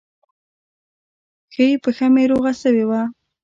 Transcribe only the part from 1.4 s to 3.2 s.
ښۍ پښه مې روغه سوې وه.